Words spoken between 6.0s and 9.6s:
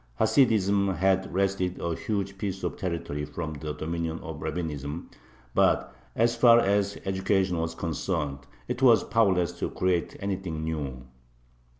as far as education was concerned, it was powerless